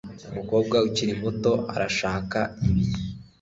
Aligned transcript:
Umukobwa 0.31 0.75
ukiri 0.87 1.13
muto 1.21 1.51
arashaka 1.73 2.39
ibi 2.67 2.83